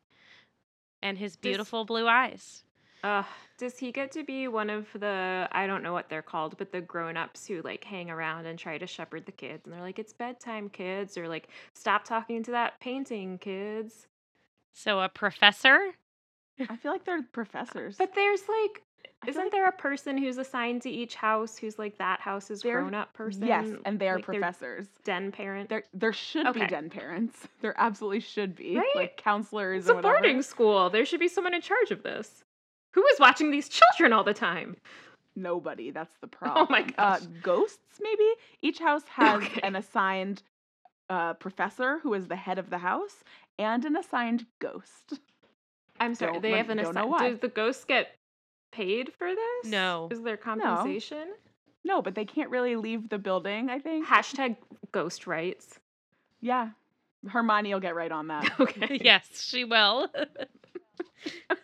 and 1.03 1.17
his 1.17 1.35
beautiful 1.35 1.83
blue 1.83 2.07
eyes? 2.07 2.63
Uh, 3.03 3.23
does 3.57 3.77
he 3.77 3.91
get 3.91 4.11
to 4.13 4.23
be 4.23 4.47
one 4.47 4.69
of 4.69 4.87
the 4.99 5.47
I 5.51 5.67
don't 5.67 5.83
know 5.83 5.93
what 5.93 6.09
they're 6.09 6.21
called, 6.23 6.57
but 6.57 6.71
the 6.71 6.81
grown-ups 6.81 7.45
who 7.45 7.61
like 7.61 7.83
hang 7.83 8.09
around 8.09 8.45
and 8.47 8.57
try 8.57 8.77
to 8.77 8.87
shepherd 8.87 9.25
the 9.25 9.31
kids 9.31 9.65
and 9.65 9.73
they're 9.73 9.81
like, 9.81 9.99
It's 9.99 10.13
bedtime, 10.13 10.69
kids, 10.69 11.17
or 11.17 11.27
like, 11.27 11.47
stop 11.73 12.03
talking 12.03 12.41
to 12.43 12.51
that 12.51 12.79
painting, 12.79 13.37
kids. 13.37 14.07
So 14.73 14.99
a 15.01 15.09
professor? 15.09 15.77
I 16.69 16.75
feel 16.77 16.91
like 16.91 17.03
they're 17.05 17.21
professors. 17.21 17.95
But 17.97 18.15
there's 18.15 18.41
like 18.47 18.81
I 19.23 19.29
isn't 19.29 19.41
like- 19.43 19.51
there 19.51 19.67
a 19.67 19.71
person 19.71 20.17
who's 20.17 20.37
assigned 20.37 20.81
to 20.83 20.89
each 20.89 21.15
house 21.15 21.57
who's 21.57 21.77
like 21.77 21.97
that 21.99 22.19
house's 22.21 22.61
They're- 22.61 22.79
grown-up 22.81 23.13
person? 23.13 23.45
Yes, 23.45 23.67
and 23.85 23.99
they 23.99 24.07
are 24.09 24.15
like 24.15 24.25
their 24.25 24.33
professors. 24.41 24.87
den 25.03 25.31
parent. 25.31 25.69
There, 25.69 25.83
there 25.93 26.13
should 26.13 26.47
Okay. 26.47 26.61
be 26.61 26.67
den 26.67 26.89
parents. 26.89 27.47
There 27.61 27.75
absolutely 27.77 28.19
should 28.21 28.55
be, 28.55 28.77
Right? 28.77 28.95
like 28.95 29.17
counselors. 29.17 29.83
It's 29.83 29.89
a 29.89 29.95
whatever. 29.95 30.13
boarding 30.15 30.41
school. 30.41 30.89
There 30.89 31.05
should 31.05 31.19
be 31.19 31.27
someone 31.27 31.53
in 31.53 31.61
charge 31.61 31.91
of 31.91 32.01
this. 32.03 32.43
Who 32.95 33.05
is 33.07 33.19
watching 33.19 33.51
these 33.51 33.69
children 33.69 34.11
all 34.13 34.23
the 34.23 34.33
time? 34.33 34.77
Nobody. 35.35 35.91
That's 35.91 36.15
the 36.21 36.27
problem. 36.27 36.65
Oh 36.69 36.71
my 36.71 36.81
Uh, 36.97 37.19
gosh. 37.19 37.27
ghosts, 37.43 37.99
maybe. 38.01 38.29
Each 38.61 38.79
house 38.79 39.03
has 39.09 39.43
Okay. 39.43 39.61
an 39.61 39.75
assigned 39.75 40.41
uh, 41.09 41.33
professor 41.35 41.99
who 41.99 42.13
is 42.13 42.27
the 42.27 42.35
head 42.35 42.57
of 42.57 42.69
the 42.69 42.79
house 42.79 43.23
and 43.59 43.85
an 43.85 43.95
assigned 43.95 44.45
ghost. 44.59 45.19
I'm 45.99 46.15
sorry, 46.15 46.33
Don't 46.33 46.41
they 46.41 46.51
let- 46.51 46.57
have 46.57 46.69
an 46.71 46.77
don't 46.77 46.95
know 46.95 47.05
assi- 47.05 47.09
why. 47.09 47.29
Do 47.29 47.35
the 47.37 47.47
ghosts 47.47 47.85
get 47.85 48.15
paid 48.71 49.13
for 49.13 49.27
this? 49.33 49.71
No. 49.71 50.07
Is 50.11 50.21
there 50.21 50.37
compensation? 50.37 51.27
No, 51.83 52.01
but 52.01 52.15
they 52.15 52.25
can't 52.25 52.49
really 52.49 52.75
leave 52.75 53.09
the 53.09 53.17
building. 53.19 53.69
I 53.69 53.79
think. 53.79 54.07
Hashtag 54.07 54.57
ghost 54.91 55.27
rights. 55.27 55.79
Yeah, 56.41 56.69
Hermione 57.27 57.73
will 57.73 57.79
get 57.81 57.95
right 57.95 58.11
on 58.11 58.27
that. 58.27 58.49
Okay. 58.59 58.99
yes, 59.03 59.27
she 59.41 59.63
will. 59.63 60.07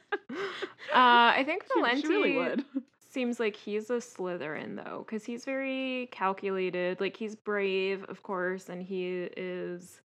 Uh, 0.94 1.32
I 1.38 1.44
think 1.46 1.64
She- 1.64 1.80
Valenti 1.80 2.02
she 2.02 2.08
really 2.08 2.38
would. 2.38 2.66
seems 3.10 3.40
like 3.40 3.56
he's 3.56 3.90
a 3.90 3.94
Slytherin 3.98 4.76
though, 4.76 5.06
because 5.06 5.24
he's 5.26 5.46
very 5.46 6.10
calculated. 6.12 7.00
Like 7.00 7.16
he's 7.16 7.36
brave, 7.36 8.04
of 8.10 8.24
course, 8.24 8.68
and 8.70 8.84
he 8.84 9.30
is 9.38 10.02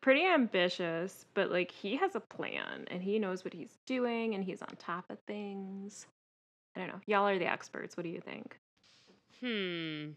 pretty 0.00 0.24
ambitious. 0.24 1.26
But 1.34 1.50
like 1.52 1.70
he 1.70 1.94
has 1.96 2.16
a 2.16 2.20
plan, 2.20 2.86
and 2.90 3.02
he 3.02 3.18
knows 3.20 3.44
what 3.44 3.54
he's 3.54 3.78
doing, 3.86 4.34
and 4.34 4.42
he's 4.42 4.62
on 4.62 4.74
top 4.78 5.04
of 5.10 5.18
things. 5.28 6.06
I 6.74 6.80
don't 6.80 6.88
know. 6.88 7.00
Y'all 7.06 7.26
are 7.28 7.38
the 7.38 7.46
experts. 7.50 7.96
What 7.96 8.02
do 8.04 8.10
you 8.10 8.20
think? 8.20 8.58
hmm. 9.40 10.10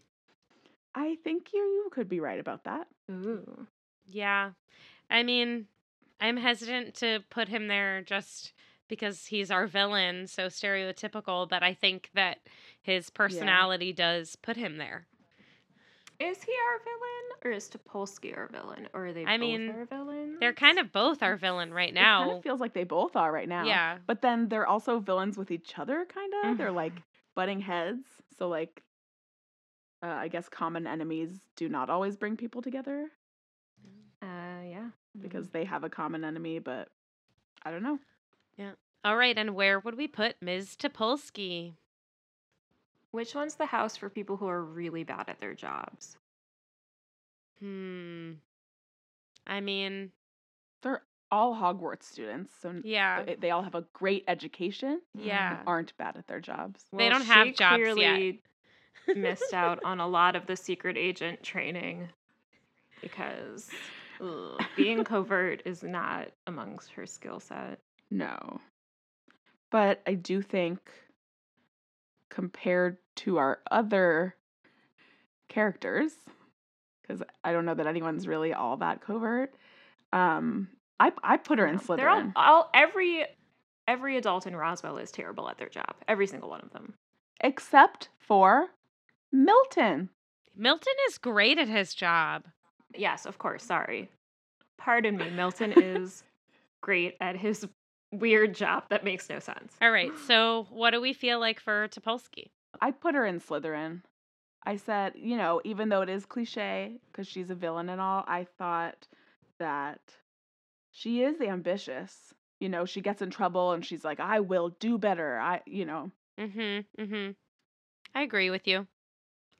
I 0.94 1.16
think 1.22 1.52
you 1.52 1.60
you 1.60 1.88
could 1.92 2.08
be 2.08 2.18
right 2.20 2.40
about 2.40 2.64
that. 2.64 2.88
Ooh. 3.10 3.66
Yeah. 4.06 4.50
I 5.08 5.22
mean, 5.22 5.66
I'm 6.20 6.36
hesitant 6.36 6.94
to 6.96 7.20
put 7.30 7.48
him 7.48 7.68
there 7.68 8.02
just 8.02 8.52
because 8.88 9.26
he's 9.26 9.50
our 9.50 9.66
villain, 9.66 10.26
so 10.26 10.46
stereotypical, 10.46 11.48
but 11.48 11.62
I 11.62 11.74
think 11.74 12.10
that 12.14 12.38
his 12.82 13.08
personality 13.08 13.92
does 13.92 14.36
put 14.36 14.56
him 14.56 14.78
there. 14.78 15.06
Is 16.18 16.42
he 16.42 16.52
our 16.52 16.78
villain, 16.84 17.44
or 17.44 17.50
is 17.56 17.70
Topolsky 17.70 18.36
our 18.36 18.48
villain, 18.48 18.88
or 18.92 19.06
are 19.06 19.12
they 19.12 19.24
I 19.24 19.36
both 19.38 19.40
mean, 19.40 19.70
our 19.70 19.84
villains? 19.86 20.36
They're 20.40 20.52
kind 20.52 20.78
of 20.78 20.92
both 20.92 21.22
our 21.22 21.36
villain 21.36 21.72
right 21.72 21.88
It 21.88 21.94
kind 21.94 22.30
now. 22.30 22.36
of 22.36 22.42
feels 22.42 22.60
like 22.60 22.74
they 22.74 22.84
both 22.84 23.16
are 23.16 23.32
right 23.32 23.48
now. 23.48 23.64
Yeah. 23.64 23.98
But 24.06 24.20
then 24.20 24.48
they're 24.48 24.66
also 24.66 24.98
villains 24.98 25.38
with 25.38 25.50
each 25.50 25.78
other, 25.78 26.04
kind 26.04 26.32
of. 26.44 26.58
They're 26.58 26.72
like 26.72 26.92
Mhm. 26.94 27.02
butting 27.34 27.60
heads. 27.60 28.04
So 28.36 28.48
like, 28.48 28.82
uh, 30.02 30.06
I 30.08 30.28
guess 30.28 30.48
common 30.48 30.86
enemies 30.86 31.40
do 31.56 31.68
not 31.68 31.88
always 31.88 32.16
bring 32.16 32.36
people 32.36 32.60
together 32.60 33.10
Yeah. 35.14 35.22
because 35.22 35.48
they 35.48 35.64
have 35.64 35.84
a 35.84 35.88
common 35.90 36.24
enemy. 36.24 36.58
But 36.58 36.88
I 37.64 37.70
don't 37.70 37.82
know. 37.82 37.98
Yeah. 38.56 38.72
All 39.04 39.16
right, 39.16 39.36
and 39.38 39.54
where 39.54 39.80
would 39.80 39.96
we 39.96 40.06
put 40.08 40.36
Ms. 40.42 40.76
Topolsky? 40.76 41.72
Which 43.12 43.34
one's 43.34 43.54
the 43.54 43.66
house 43.66 43.96
for 43.96 44.08
people 44.10 44.36
who 44.36 44.46
are 44.46 44.62
really 44.62 45.04
bad 45.04 45.24
at 45.28 45.40
their 45.40 45.54
jobs? 45.54 46.16
Hmm. 47.60 48.32
I 49.46 49.60
mean, 49.60 50.12
They're 50.82 51.02
all 51.30 51.54
Hogwarts 51.54 52.04
students, 52.04 52.52
so 52.60 52.74
yeah. 52.84 53.22
they- 53.22 53.34
they 53.36 53.50
all 53.50 53.62
have 53.62 53.74
a 53.74 53.82
great 53.92 54.24
education. 54.28 55.00
Yeah. 55.14 55.58
and 55.60 55.68
Aren't 55.68 55.96
bad 55.96 56.16
at 56.16 56.26
their 56.26 56.40
jobs. 56.40 56.84
They 56.92 57.08
don't 57.08 57.24
have 57.24 57.46
she 57.48 57.52
jobs 57.52 57.78
yet. 57.80 57.94
clearly 57.94 58.42
missed 59.14 59.52
out 59.54 59.80
on 59.84 60.00
a 60.00 60.06
lot 60.08 60.36
of 60.36 60.46
the 60.46 60.56
secret 60.56 60.96
agent 60.96 61.42
training 61.42 62.08
because 63.00 63.70
ugh, 64.20 64.60
being 64.76 65.04
covert 65.04 65.62
is 65.64 65.82
not 65.82 66.28
amongst 66.46 66.92
her 66.92 67.06
skill 67.06 67.40
set. 67.40 67.78
No. 68.10 68.60
But 69.70 70.02
I 70.06 70.14
do 70.14 70.42
think 70.42 70.78
compared 72.28 72.98
to 73.16 73.38
our 73.38 73.60
other 73.70 74.34
characters, 75.48 76.12
because 77.02 77.22
I 77.44 77.52
don't 77.52 77.64
know 77.64 77.74
that 77.74 77.86
anyone's 77.86 78.26
really 78.28 78.52
all 78.52 78.76
that 78.78 79.00
covert, 79.00 79.54
um, 80.12 80.68
I 80.98 81.12
I 81.22 81.36
put 81.36 81.58
her 81.58 81.66
in 81.66 81.76
No, 81.88 81.96
They're 81.96 82.08
all, 82.08 82.20
Slytherin. 82.22 82.32
all 82.36 82.70
every 82.74 83.24
every 83.88 84.16
adult 84.16 84.46
in 84.46 84.54
Roswell 84.54 84.98
is 84.98 85.10
terrible 85.10 85.48
at 85.48 85.58
their 85.58 85.68
job. 85.68 85.94
Every 86.08 86.26
single 86.26 86.50
one 86.50 86.60
of 86.60 86.70
them. 86.72 86.94
except 87.42 88.08
for 88.18 88.68
Milton. 89.32 90.10
Milton 90.56 90.92
is 91.08 91.18
great 91.18 91.58
at 91.58 91.68
his 91.68 91.94
job. 91.94 92.44
Yes, 92.96 93.26
of 93.26 93.38
course. 93.38 93.62
Sorry. 93.64 94.10
Pardon 94.78 95.16
me. 95.16 95.30
Milton 95.30 95.72
is 95.76 96.22
great 96.80 97.16
at 97.20 97.36
his 97.36 97.66
weird 98.12 98.54
job 98.54 98.84
that 98.90 99.04
makes 99.04 99.28
no 99.28 99.38
sense. 99.38 99.74
All 99.80 99.90
right. 99.90 100.12
So, 100.26 100.66
what 100.70 100.90
do 100.90 101.00
we 101.00 101.12
feel 101.12 101.38
like 101.40 101.60
for 101.60 101.88
Topolsky? 101.88 102.50
I 102.80 102.90
put 102.90 103.14
her 103.14 103.26
in 103.26 103.40
Slytherin. 103.40 104.02
I 104.64 104.76
said, 104.76 105.14
you 105.16 105.36
know, 105.36 105.60
even 105.64 105.88
though 105.88 106.02
it 106.02 106.08
is 106.08 106.26
cliche 106.26 106.98
because 107.10 107.26
she's 107.26 107.50
a 107.50 107.54
villain 107.54 107.88
and 107.88 108.00
all, 108.00 108.24
I 108.26 108.46
thought 108.58 109.06
that 109.58 110.00
she 110.90 111.22
is 111.22 111.40
ambitious. 111.40 112.34
You 112.60 112.68
know, 112.68 112.84
she 112.84 113.00
gets 113.00 113.22
in 113.22 113.30
trouble 113.30 113.72
and 113.72 113.84
she's 113.84 114.04
like, 114.04 114.20
I 114.20 114.40
will 114.40 114.68
do 114.80 114.98
better. 114.98 115.38
I, 115.38 115.62
you 115.66 115.84
know, 115.84 116.10
Mm-hmm. 116.38 117.02
Mm-hmm. 117.02 117.30
I 118.14 118.22
agree 118.22 118.50
with 118.50 118.66
you. 118.66 118.86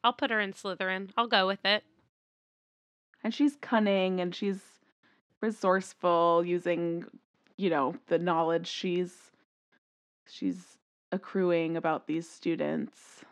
I'll 0.03 0.13
put 0.15 0.31
her 0.31 0.41
in 0.41 0.53
Slytherin. 0.55 1.11
I'll 1.17 1.27
go 1.27 1.47
with 1.47 1.65
it. 1.65 1.83
And 3.23 3.35
she's 3.35 3.57
cunning 3.61 4.21
and 4.21 4.35
she's 4.35 4.61
resourceful 5.41 6.45
using, 6.45 7.05
you 7.57 7.71
know, 7.71 7.95
the 8.09 8.19
knowledge 8.19 8.67
she's 8.67 9.15
she's 10.29 10.79
accruing 11.13 11.77
about 11.77 12.07
these 12.07 12.29
students. 12.29 13.25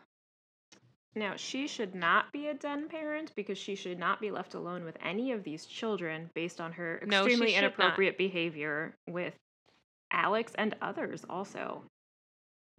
Now, 1.15 1.33
she 1.35 1.67
should 1.67 1.95
not 1.95 2.31
be 2.31 2.47
a 2.47 2.53
den 2.53 2.87
parent 2.87 3.33
because 3.35 3.57
she 3.57 3.75
should 3.75 3.97
not 3.97 4.21
be 4.21 4.31
left 4.31 4.53
alone 4.53 4.85
with 4.85 4.97
any 5.03 5.31
of 5.31 5.43
these 5.43 5.65
children 5.65 6.29
based 6.35 6.61
on 6.61 6.71
her 6.73 7.01
No, 7.05 7.25
she 7.25 7.33
extremely 7.33 7.53
not. 7.53 7.63
inappropriate 7.63 8.17
behavior 8.17 8.95
with 9.07 9.33
Alex 10.11 10.51
and 10.55 10.75
others 10.81 11.25
also. 11.29 11.83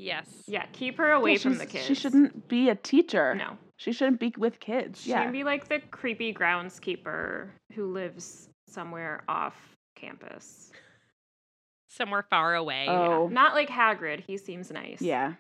Yes. 0.01 0.27
Yeah, 0.47 0.65
keep 0.73 0.97
her 0.97 1.11
away 1.13 1.33
Yeah, 1.33 1.39
from 1.39 1.59
the 1.59 1.67
kids. 1.67 1.85
She 1.85 1.95
shouldn't 1.95 2.49
be 2.49 2.71
a 2.71 2.75
teacher. 2.75 3.35
No. 3.35 3.59
She 3.77 3.93
shouldn't 3.93 4.19
be 4.19 4.33
with 4.37 4.59
kids. 4.61 5.03
She 5.03 5.11
yeah. 5.11 5.25
can 5.25 5.33
be 5.33 5.45
like 5.45 5.69
the 5.69 5.81
creepy 5.91 6.33
groundskeeper 6.33 7.49
who 7.75 7.93
lives 7.93 8.49
somewhere 8.67 9.23
off 9.29 9.55
campus. 9.95 10.71
Somewhere 11.89 12.23
far 12.23 12.55
away. 12.55 12.87
oh. 12.89 13.29
Not 13.29 13.55
like 13.55 13.69
Hagrid. 13.69 14.21
He 14.21 14.39
seems 14.39 14.71
nice. 14.71 15.03
Yeah. 15.03 15.35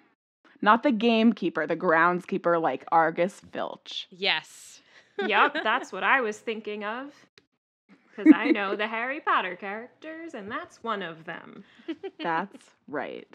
Not 0.63 0.83
the 0.83 0.93
gamekeeper, 0.93 1.67
the 1.67 1.77
groundskeeper 1.77 2.61
like 2.61 2.85
Argus 2.93 3.41
Filch. 3.53 4.09
Yes. 4.11 4.83
yep, 5.27 5.55
that's 5.63 5.91
what 5.91 6.05
I 6.05 6.21
was 6.21 6.39
thinking 6.39 6.85
of. 6.85 7.13
Because 8.11 8.33
I 8.35 8.51
know 8.51 8.77
the 8.77 8.87
Harry 8.89 9.21
Potter 9.21 9.57
characters, 9.57 10.35
and 10.35 10.51
that's 10.51 10.83
one 10.83 11.03
of 11.03 11.25
them. 11.25 11.65
That's 12.23 12.67
right. 12.89 13.29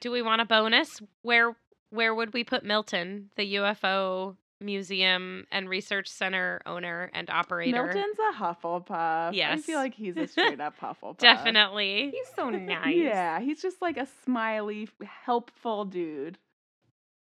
Do 0.00 0.10
we 0.10 0.22
want 0.22 0.40
a 0.40 0.44
bonus? 0.44 1.00
Where 1.22 1.56
where 1.90 2.14
would 2.14 2.34
we 2.34 2.44
put 2.44 2.64
Milton, 2.64 3.30
the 3.36 3.54
UFO 3.54 4.36
museum 4.60 5.46
and 5.50 5.68
research 5.68 6.08
center 6.08 6.60
owner 6.66 7.10
and 7.14 7.30
operator? 7.30 7.84
Milton's 7.84 8.18
a 8.18 8.42
Hufflepuff. 8.42 9.32
Yes. 9.32 9.58
I 9.58 9.62
feel 9.62 9.78
like 9.78 9.94
he's 9.94 10.16
a 10.16 10.26
straight 10.26 10.60
up 10.60 10.78
Hufflepuff. 10.78 11.18
Definitely. 11.18 12.10
He's 12.12 12.34
so 12.34 12.50
nice. 12.50 12.96
Yeah, 12.96 13.40
he's 13.40 13.62
just 13.62 13.80
like 13.80 13.96
a 13.96 14.06
smiley, 14.24 14.88
helpful 15.24 15.84
dude. 15.84 16.38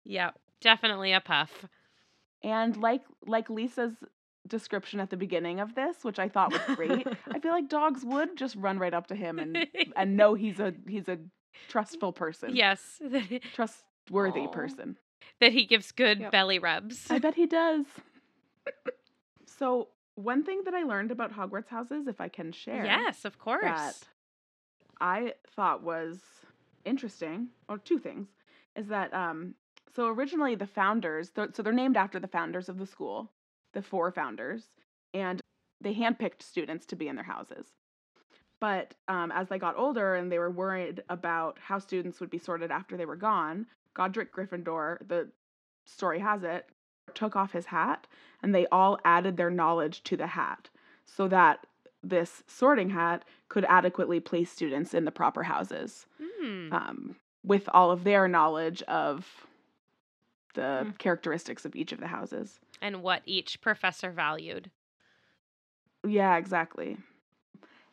Yep. 0.05 0.35
Definitely 0.61 1.13
a 1.13 1.21
puff. 1.21 1.65
And 2.43 2.75
like 2.77 3.03
like 3.25 3.49
Lisa's 3.49 3.93
description 4.47 4.99
at 4.99 5.09
the 5.09 5.17
beginning 5.17 5.59
of 5.59 5.75
this, 5.75 5.97
which 6.03 6.19
I 6.19 6.29
thought 6.29 6.51
was 6.51 6.75
great, 6.75 7.07
I 7.31 7.39
feel 7.39 7.51
like 7.51 7.69
dogs 7.69 8.03
would 8.03 8.37
just 8.37 8.55
run 8.55 8.79
right 8.79 8.93
up 8.93 9.07
to 9.07 9.15
him 9.15 9.39
and 9.39 9.67
and 9.95 10.17
know 10.17 10.33
he's 10.33 10.59
a 10.59 10.73
he's 10.87 11.07
a 11.07 11.19
trustful 11.67 12.11
person. 12.13 12.55
yes. 12.55 13.01
Trustworthy 13.53 14.41
Aw. 14.41 14.47
person. 14.47 14.97
that 15.39 15.51
he 15.53 15.65
gives 15.65 15.91
good 15.91 16.19
Yep. 16.19 16.31
belly 16.31 16.59
rubs. 16.59 17.07
I 17.09 17.19
bet 17.25 17.35
he 17.35 17.45
does. 17.45 17.85
so 19.45 19.87
one 20.15 20.43
thing 20.43 20.61
that 20.65 20.73
I 20.73 20.83
learned 20.83 21.11
about 21.11 21.33
Hogwarts 21.33 21.67
houses, 21.69 22.07
if 22.07 22.19
I 22.19 22.27
can 22.27 22.51
share, 22.51 22.85
Yes, 22.85 23.23
of 23.25 23.37
course. 23.37 23.61
that 23.63 23.95
I 24.99 25.33
thought 25.55 25.83
was 25.83 26.19
interesting, 26.85 27.49
or 27.69 27.77
two 27.77 27.99
things, 27.99 28.27
is 28.75 28.87
that 28.87 29.13
um, 29.13 29.53
so 29.95 30.07
originally 30.07 30.55
the 30.55 30.65
founders, 30.67 31.29
th- 31.31 31.49
so 31.53 31.61
they're 31.61 31.73
named 31.73 31.97
after 31.97 32.19
the 32.19 32.27
founders 32.27 32.67
of 32.69 32.77
the 32.79 32.85
school, 32.87 33.31
the 33.73 33.81
four 33.81 34.11
founders, 34.11 34.63
and 35.13 35.39
they 35.81 35.93
handpicked 35.93 36.41
students 36.41 36.85
to 36.87 36.95
be 36.95 37.07
in 37.07 37.15
their 37.15 37.25
houses. 37.25 37.67
But 38.59 38.95
um, 39.07 39.31
as 39.31 39.47
they 39.49 39.59
got 39.59 39.77
older 39.77 40.15
and 40.15 40.31
they 40.31 40.39
were 40.39 40.49
worried 40.49 41.03
about 41.09 41.57
how 41.59 41.77
students 41.79 42.19
would 42.19 42.29
be 42.29 42.39
sorted 42.39 42.71
after 42.71 42.97
they 42.97 43.05
were 43.05 43.15
gone, 43.15 43.67
Godric 43.93 44.33
Gryffindor, 44.33 45.07
the 45.07 45.29
story 45.85 46.19
has 46.19 46.43
it, 46.43 46.67
took 47.13 47.35
off 47.35 47.51
his 47.53 47.67
hat 47.67 48.07
and 48.43 48.53
they 48.53 48.65
all 48.67 48.99
added 49.05 49.37
their 49.37 49.49
knowledge 49.51 50.03
to 50.03 50.17
the 50.17 50.27
hat 50.27 50.69
so 51.05 51.27
that 51.27 51.65
this 52.03 52.43
sorting 52.47 52.89
hat 52.91 53.23
could 53.49 53.65
adequately 53.69 54.19
place 54.19 54.51
students 54.51 54.93
in 54.93 55.05
the 55.05 55.11
proper 55.11 55.43
houses 55.43 56.05
Hmm. 56.39 56.73
um, 56.73 57.15
with 57.43 57.69
all 57.73 57.91
of 57.91 58.03
their 58.03 58.27
knowledge 58.27 58.81
of 58.83 59.45
the 60.53 60.85
Mm. 60.87 60.97
characteristics 60.97 61.65
of 61.65 61.75
each 61.75 61.91
of 61.91 61.99
the 61.99 62.07
houses. 62.07 62.59
and 62.81 63.01
what 63.01 63.21
each 63.25 63.59
professor 63.61 64.11
valued. 64.11 64.69
Yeah, 66.05 66.37
exactly. 66.37 66.97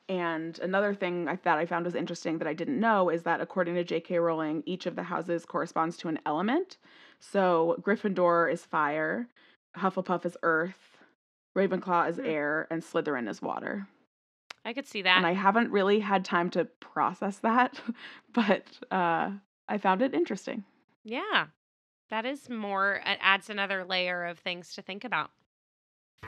And 0.09 0.59
another 0.59 0.95
thing 0.95 1.29
I, 1.29 1.37
that 1.45 1.59
I 1.59 1.65
found 1.67 1.87
was 1.87 1.95
interesting 1.95 2.39
that 2.39 2.49
I 2.49 2.53
didn't 2.53 2.79
know 2.79 3.09
is 3.09 3.23
that 3.23 3.41
according 3.41 3.75
to 3.77 3.85
J.K. 3.85 4.19
Rowling, 4.19 4.63
each 4.67 4.85
of 4.87 4.97
the 4.97 5.03
houses 5.05 5.47
corresponds 5.47 5.97
to 5.99 6.09
an 6.09 6.19
element. 6.27 6.77
So 7.21 7.77
Gryffindor 7.81 8.53
is 8.53 8.65
fire, 8.67 9.29
Hufflepuff 9.79 10.27
is 10.27 10.37
earth, 10.43 10.99
Ravenclaw 11.57 12.11
is 12.11 12.17
Hmm. 12.17 12.27
air, 12.27 12.67
and 12.71 12.83
Slytherin 12.83 13.29
is 13.29 13.41
water. 13.41 13.87
I 14.65 14.73
could 14.73 14.87
see 14.87 15.03
that. 15.03 15.17
And 15.17 15.27
I 15.27 15.33
haven't 15.33 15.71
really 15.71 16.01
had 16.01 16.25
time 16.25 16.51
to 16.51 16.65
process 16.65 17.39
that, 17.39 17.81
but 18.33 18.67
uh, 18.91 19.31
I 19.69 19.79
found 19.79 20.03
it 20.03 20.15
interesting. 20.15 20.65
Yeah. 21.03 21.47
That 22.11 22.27
is 22.27 22.51
more, 22.51 23.01
it 23.07 23.19
adds 23.21 23.49
another 23.49 23.85
layer 23.85 24.25
of 24.25 24.39
things 24.39 24.75
to 24.75 24.83
think 24.83 25.05
about. 25.05 25.31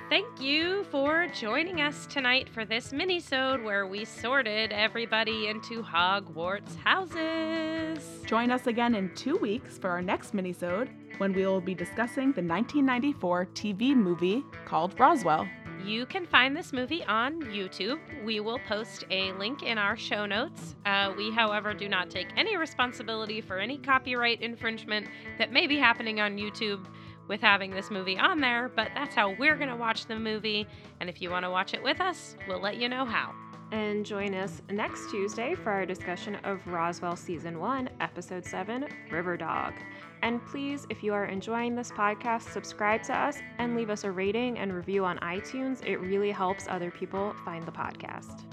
Thank 0.09 0.41
you 0.41 0.85
for 0.85 1.27
joining 1.27 1.81
us 1.81 2.07
tonight 2.07 2.49
for 2.49 2.65
this 2.65 2.93
mini-sode 2.93 3.65
where 3.65 3.89
we 3.89 4.05
sorted 4.05 4.71
everybody 4.71 5.49
into 5.49 5.83
Hogwarts 5.83 6.77
houses. 6.77 8.23
Join 8.25 8.53
us 8.53 8.69
again 8.69 8.95
in 8.95 9.13
two 9.17 9.37
weeks 9.37 9.79
for 9.79 9.91
our 9.91 10.01
next 10.01 10.33
minisode 10.33 10.91
when 11.19 11.33
we 11.33 11.45
will 11.45 11.61
be 11.61 11.75
discussing 11.75 12.31
the 12.33 12.41
1994 12.41 13.47
TV 13.47 13.97
movie 13.97 14.45
called 14.65 14.95
Roswell. 15.01 15.49
You 15.85 16.07
can 16.07 16.25
find 16.25 16.57
this 16.57 16.73
movie 16.73 17.05
on 17.07 17.43
YouTube. 17.43 17.99
We 18.25 18.39
will 18.39 18.61
post 18.61 19.05
a 19.11 19.33
link 19.33 19.65
in 19.65 19.77
our 19.77 19.97
show 19.97 20.25
notes. 20.25 20.77
Uh, 20.85 21.15
we, 21.17 21.33
however, 21.33 21.75
do 21.75 21.89
not 21.89 22.11
take 22.11 22.29
any 22.37 22.57
responsibility 22.57 23.41
for 23.41 23.59
any 23.59 23.77
copyright 23.79 24.41
infringement 24.41 25.09
that 25.39 25.53
may 25.53 25.67
be 25.67 25.79
happening 25.79 26.21
on 26.21 26.37
YouTube 26.39 26.87
with 27.29 27.41
having 27.41 27.71
this 27.71 27.91
movie 27.91 28.19
on 28.19 28.41
there, 28.41 28.71
but 28.75 28.91
that's 28.95 29.15
how 29.15 29.35
we're 29.39 29.57
going 29.57 29.69
to 29.69 29.77
watch 29.77 30.07
the 30.07 30.19
movie. 30.19 30.67
And 31.01 31.09
if 31.09 31.21
you 31.21 31.31
want 31.31 31.45
to 31.45 31.51
watch 31.51 31.75
it 31.75 31.83
with 31.83 32.01
us, 32.01 32.37
we'll 32.47 32.61
let 32.61 32.77
you 32.77 32.89
know 32.89 33.05
how. 33.05 33.35
And 33.73 34.07
join 34.07 34.33
us 34.35 34.63
next 34.71 35.11
Tuesday 35.11 35.57
for 35.57 35.71
our 35.73 35.85
discussion 35.85 36.37
of 36.45 36.65
Roswell 36.67 37.17
Season 37.17 37.59
1, 37.59 37.91
Episode 38.01 38.45
7, 38.45 38.87
River 39.11 39.37
Dog. 39.37 39.75
And 40.23 40.45
please, 40.47 40.87
if 40.89 41.03
you 41.03 41.13
are 41.13 41.25
enjoying 41.25 41.75
this 41.75 41.91
podcast, 41.91 42.53
subscribe 42.53 43.03
to 43.05 43.17
us 43.17 43.39
and 43.59 43.77
leave 43.77 43.91
us 43.91 44.05
a 44.05 44.11
rating 44.11 44.59
and 44.59 44.73
review 44.73 45.05
on 45.05 45.19
iTunes. 45.19 45.85
It 45.85 45.97
really 45.97 46.31
helps 46.31 46.67
other 46.69 46.91
people 46.93 47.35
find 47.45 47.65
the 47.67 47.73
podcast. 47.73 48.45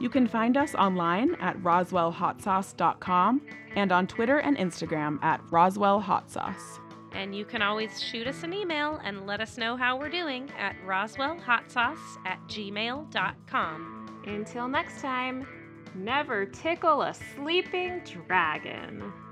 You 0.00 0.08
can 0.08 0.26
find 0.26 0.56
us 0.56 0.74
online 0.74 1.36
at 1.36 1.56
roswellhotsauce.com 1.58 3.42
and 3.76 3.92
on 3.92 4.06
Twitter 4.06 4.38
and 4.38 4.56
Instagram 4.56 5.22
at 5.22 5.44
roswellhotsauce. 5.46 6.80
And 7.12 7.34
you 7.34 7.44
can 7.44 7.62
always 7.62 8.02
shoot 8.02 8.26
us 8.26 8.42
an 8.42 8.52
email 8.52 9.00
and 9.02 9.26
let 9.26 9.40
us 9.40 9.56
know 9.56 9.76
how 9.76 9.98
we're 9.98 10.10
doing 10.10 10.50
at 10.58 10.76
roswellhotsauce 10.86 12.26
at 12.26 12.38
gmail.com. 12.48 14.22
Until 14.26 14.68
next 14.68 15.00
time, 15.00 15.46
never 15.94 16.44
tickle 16.46 17.02
a 17.02 17.14
sleeping 17.14 18.02
dragon. 18.04 19.12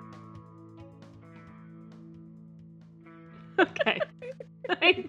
Okay. 3.59 3.99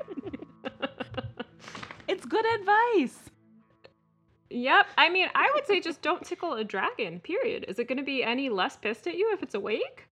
it's 2.08 2.26
good 2.26 2.46
advice. 2.60 3.18
Yep. 4.50 4.88
I 4.98 5.10
mean, 5.10 5.28
I 5.36 5.52
would 5.54 5.66
say 5.66 5.82
just 5.82 6.02
don't 6.02 6.24
tickle 6.24 6.54
a 6.54 6.64
dragon, 6.64 7.20
period. 7.20 7.66
Is 7.68 7.80
it 7.80 7.88
going 7.88 7.98
to 7.98 8.04
be 8.04 8.24
any 8.24 8.50
less 8.50 8.78
pissed 8.78 9.08
at 9.08 9.16
you 9.16 9.34
if 9.34 9.44
it's 9.44 9.54
awake? 9.56 10.07